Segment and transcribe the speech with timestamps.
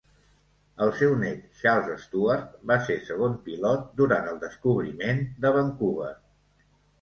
[0.85, 6.11] El seu net Charles Stuart va ser segon pilot durant el "descobriment" de Vancouver.